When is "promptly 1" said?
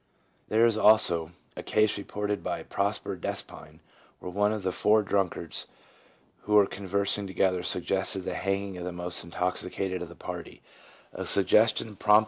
11.97-12.09